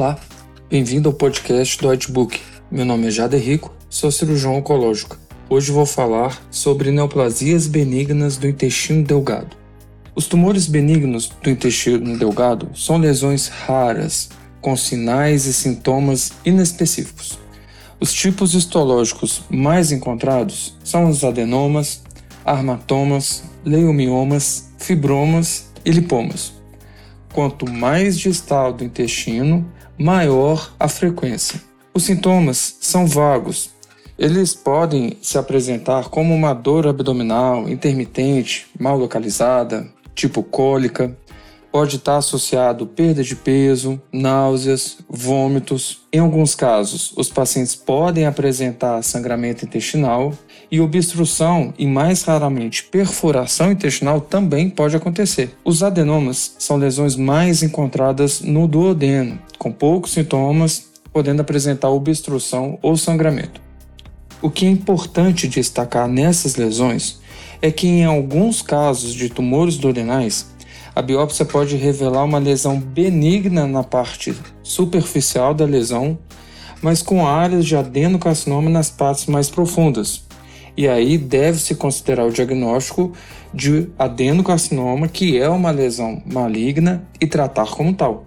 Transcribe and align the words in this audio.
Olá, 0.00 0.18
bem-vindo 0.70 1.10
ao 1.10 1.14
podcast 1.14 1.78
do 1.78 1.90
Whitebook. 1.90 2.40
Meu 2.70 2.86
nome 2.86 3.08
é 3.08 3.10
Jade 3.10 3.36
Rico, 3.36 3.70
sou 3.90 4.10
cirurgião 4.10 4.56
oncológico. 4.56 5.18
Hoje 5.46 5.70
vou 5.70 5.84
falar 5.84 6.40
sobre 6.50 6.90
neoplasias 6.90 7.66
benignas 7.66 8.38
do 8.38 8.48
intestino 8.48 9.04
delgado. 9.04 9.54
Os 10.14 10.26
tumores 10.26 10.66
benignos 10.66 11.28
do 11.28 11.50
intestino 11.50 12.18
delgado 12.18 12.70
são 12.74 12.96
lesões 12.96 13.48
raras, 13.48 14.30
com 14.62 14.74
sinais 14.74 15.44
e 15.44 15.52
sintomas 15.52 16.32
inespecíficos. 16.46 17.38
Os 18.00 18.10
tipos 18.10 18.54
histológicos 18.54 19.42
mais 19.50 19.92
encontrados 19.92 20.78
são 20.82 21.10
os 21.10 21.22
adenomas, 21.22 22.02
armatomas, 22.42 23.42
leumiomas, 23.66 24.70
fibromas 24.78 25.70
e 25.84 25.90
lipomas. 25.90 26.58
Quanto 27.32 27.70
mais 27.70 28.18
distal 28.18 28.72
do 28.72 28.84
intestino, 28.84 29.70
maior 29.98 30.72
a 30.78 30.88
frequência. 30.88 31.60
Os 31.94 32.04
sintomas 32.04 32.76
são 32.80 33.06
vagos. 33.06 33.70
Eles 34.18 34.54
podem 34.54 35.16
se 35.22 35.38
apresentar 35.38 36.08
como 36.08 36.34
uma 36.34 36.52
dor 36.52 36.86
abdominal 36.86 37.68
intermitente, 37.68 38.66
mal 38.78 38.98
localizada, 38.98 39.88
tipo 40.14 40.42
cólica, 40.42 41.16
pode 41.72 41.96
estar 41.96 42.16
associado 42.16 42.86
perda 42.86 43.22
de 43.22 43.36
peso, 43.36 44.00
náuseas, 44.12 44.98
vômitos. 45.08 46.02
Em 46.12 46.18
alguns 46.18 46.54
casos, 46.54 47.12
os 47.16 47.30
pacientes 47.30 47.74
podem 47.74 48.26
apresentar 48.26 49.02
sangramento 49.02 49.64
intestinal 49.64 50.34
e 50.70 50.80
obstrução 50.80 51.74
e 51.78 51.86
mais 51.86 52.22
raramente 52.22 52.84
perfuração 52.84 53.72
intestinal 53.72 54.20
também 54.20 54.70
pode 54.70 54.94
acontecer. 54.94 55.56
Os 55.64 55.82
adenomas 55.82 56.54
são 56.58 56.76
lesões 56.76 57.16
mais 57.16 57.62
encontradas 57.62 58.40
no 58.40 58.68
duodeno, 58.68 59.38
com 59.58 59.72
poucos 59.72 60.12
sintomas, 60.12 60.88
podendo 61.12 61.42
apresentar 61.42 61.90
obstrução 61.90 62.78
ou 62.80 62.96
sangramento. 62.96 63.60
O 64.40 64.48
que 64.48 64.64
é 64.64 64.70
importante 64.70 65.48
destacar 65.48 66.08
nessas 66.08 66.56
lesões 66.56 67.20
é 67.60 67.70
que 67.70 67.86
em 67.86 68.04
alguns 68.04 68.62
casos 68.62 69.12
de 69.12 69.28
tumores 69.28 69.76
duodenais 69.76 70.46
a 70.94 71.02
biópsia 71.02 71.44
pode 71.44 71.76
revelar 71.76 72.24
uma 72.24 72.38
lesão 72.38 72.78
benigna 72.80 73.66
na 73.66 73.82
parte 73.82 74.34
superficial 74.62 75.54
da 75.54 75.64
lesão, 75.64 76.18
mas 76.82 77.02
com 77.02 77.26
áreas 77.26 77.66
de 77.66 77.76
adenocarcinoma 77.76 78.70
nas 78.70 78.90
partes 78.90 79.26
mais 79.26 79.50
profundas. 79.50 80.29
E 80.80 80.88
aí 80.88 81.18
deve-se 81.18 81.74
considerar 81.74 82.24
o 82.24 82.32
diagnóstico 82.32 83.12
de 83.52 83.90
adenocarcinoma, 83.98 85.08
que 85.08 85.38
é 85.38 85.46
uma 85.46 85.70
lesão 85.70 86.22
maligna, 86.24 87.06
e 87.20 87.26
tratar 87.26 87.66
como 87.66 87.92
tal. 87.92 88.24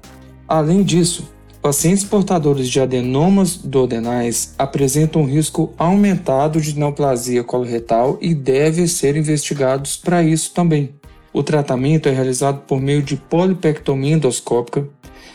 Além 0.47 0.83
disso, 0.83 1.27
pacientes 1.63 2.03
portadores 2.03 2.69
de 2.69 2.79
adenomas 2.79 3.57
duodenais 3.57 4.53
apresentam 4.55 5.23
um 5.23 5.25
risco 5.25 5.73
aumentado 5.79 6.61
de 6.61 6.77
neoplasia 6.77 7.43
coloretal 7.43 8.19
e 8.21 8.35
devem 8.35 8.85
ser 8.85 9.17
investigados 9.17 9.97
para 9.97 10.21
isso 10.21 10.53
também. 10.53 10.93
O 11.33 11.41
tratamento 11.41 12.07
é 12.07 12.11
realizado 12.11 12.59
por 12.67 12.79
meio 12.79 13.01
de 13.01 13.15
polipectomia 13.15 14.13
endoscópica, 14.13 14.87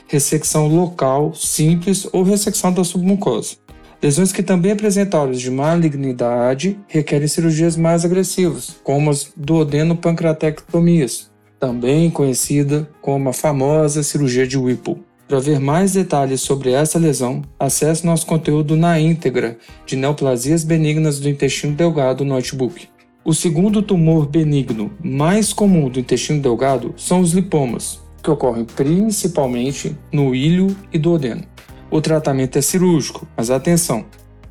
ressecção 0.07 0.69
local 0.69 1.35
simples 1.35 2.07
ou 2.13 2.23
ressecção 2.23 2.73
da 2.73 2.85
submucosa. 2.85 3.57
Lesões 4.01 4.31
que 4.31 4.45
também 4.45 4.71
apresentam 4.71 5.23
áreas 5.23 5.41
de 5.41 5.51
malignidade 5.51 6.79
requerem 6.87 7.27
cirurgias 7.27 7.77
mais 7.77 8.05
agressivas, 8.05 8.77
como 8.85 9.11
as 9.11 9.33
duodenopancreatectomias, 9.37 11.33
também 11.59 12.09
conhecida 12.09 12.89
como 13.03 13.29
a 13.29 13.33
famosa 13.33 14.05
cirurgia 14.05 14.47
de 14.47 14.57
Whipple. 14.57 15.03
Para 15.27 15.41
ver 15.41 15.59
mais 15.59 15.93
detalhes 15.95 16.41
sobre 16.41 16.71
essa 16.71 16.97
lesão, 16.97 17.43
acesse 17.59 18.07
nosso 18.07 18.25
conteúdo 18.25 18.77
na 18.77 19.01
íntegra 19.01 19.59
de 19.85 19.97
neoplasias 19.97 20.63
benignas 20.63 21.19
do 21.19 21.29
intestino 21.29 21.75
delgado 21.75 22.25
no 22.25 22.35
notebook. 22.35 22.89
O 23.25 23.35
segundo 23.35 23.83
tumor 23.83 24.27
benigno 24.29 24.93
mais 25.03 25.53
comum 25.53 25.91
do 25.91 25.99
intestino 25.99 26.41
delgado 26.41 26.95
são 26.97 27.21
os 27.21 27.33
lipomas, 27.33 28.01
que 28.23 28.31
ocorrem 28.31 28.65
principalmente 28.65 29.95
no 30.13 30.35
ilho 30.37 30.75
e 30.93 30.99
duodeno. 30.99 31.43
O 31.91 32.03
tratamento 32.03 32.59
é 32.59 32.63
cirúrgico, 32.63 33.27
mas 33.37 33.51
atenção, 33.51 34.05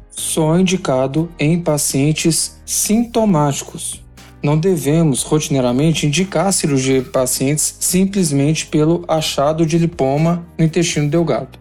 só 0.10 0.58
indicado 0.58 1.30
em 1.38 1.60
pacientes 1.62 2.60
sintomáticos. 2.66 4.04
Não 4.42 4.58
devemos 4.58 5.22
rotineiramente 5.22 6.08
indicar 6.08 6.52
cirurgia 6.52 6.98
em 6.98 7.04
pacientes 7.04 7.78
simplesmente 7.80 8.66
pelo 8.66 9.04
achado 9.08 9.66
de 9.66 9.78
lipoma 9.78 10.48
no 10.58 10.66
intestino 10.66 11.10
delgado. 11.10 11.60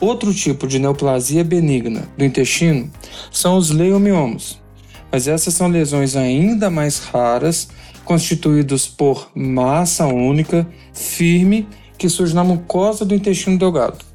Outro 0.00 0.34
tipo 0.34 0.66
de 0.66 0.80
neoplasia 0.80 1.44
benigna 1.44 2.08
do 2.18 2.24
intestino 2.24 2.90
são 3.30 3.56
os 3.56 3.70
leomiomas, 3.70 4.60
mas 5.12 5.28
essas 5.28 5.54
são 5.54 5.68
lesões 5.68 6.16
ainda 6.16 6.68
mais 6.68 6.98
raras, 6.98 7.68
constituídas 8.04 8.88
por 8.88 9.30
massa 9.32 10.06
única, 10.06 10.66
firme, 10.92 11.68
que 11.96 12.08
surge 12.08 12.34
na 12.34 12.42
mucosa 12.42 13.04
do 13.04 13.14
intestino 13.14 13.56
delgado. 13.56 14.13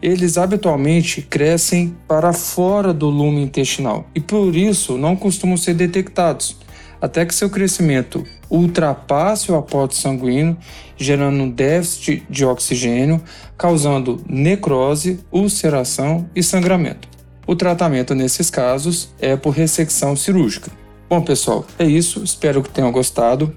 Eles 0.00 0.38
habitualmente 0.38 1.22
crescem 1.22 1.96
para 2.06 2.32
fora 2.32 2.92
do 2.94 3.08
lume 3.08 3.42
intestinal 3.42 4.06
e 4.14 4.20
por 4.20 4.54
isso 4.54 4.96
não 4.96 5.16
costumam 5.16 5.56
ser 5.56 5.74
detectados, 5.74 6.56
até 7.00 7.26
que 7.26 7.34
seu 7.34 7.50
crescimento 7.50 8.24
ultrapasse 8.50 9.50
o 9.50 9.56
aporte 9.56 9.96
sanguíneo, 9.96 10.56
gerando 10.96 11.42
um 11.42 11.50
déficit 11.50 12.24
de 12.30 12.44
oxigênio, 12.44 13.20
causando 13.56 14.22
necrose, 14.28 15.20
ulceração 15.32 16.28
e 16.34 16.42
sangramento. 16.42 17.08
O 17.46 17.56
tratamento 17.56 18.14
nesses 18.14 18.50
casos 18.50 19.12
é 19.18 19.36
por 19.36 19.50
ressecção 19.50 20.14
cirúrgica. 20.14 20.70
Bom, 21.08 21.22
pessoal, 21.22 21.64
é 21.78 21.86
isso. 21.86 22.22
Espero 22.22 22.62
que 22.62 22.68
tenham 22.68 22.92
gostado. 22.92 23.56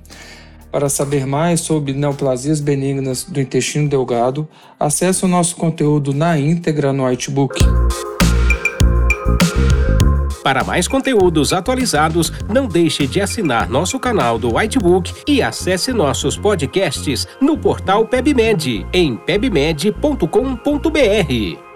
Para 0.71 0.87
saber 0.87 1.25
mais 1.25 1.59
sobre 1.59 1.93
neoplasias 1.93 2.61
benignas 2.61 3.25
do 3.25 3.41
intestino 3.41 3.89
delgado, 3.89 4.47
acesse 4.79 5.25
o 5.25 5.27
nosso 5.27 5.57
conteúdo 5.57 6.13
na 6.13 6.39
íntegra 6.39 6.93
no 6.93 7.05
Whitebook. 7.05 7.59
Para 10.43 10.63
mais 10.63 10.87
conteúdos 10.87 11.53
atualizados, 11.53 12.31
não 12.49 12.67
deixe 12.67 13.05
de 13.05 13.21
assinar 13.21 13.69
nosso 13.69 13.99
canal 13.99 14.39
do 14.39 14.55
Whitebook 14.55 15.13
e 15.27 15.41
acesse 15.41 15.93
nossos 15.93 16.37
podcasts 16.37 17.27
no 17.39 17.57
portal 17.57 18.07
PebMed 18.07 18.87
em 18.91 19.15
pebmed.com.br. 19.17 21.70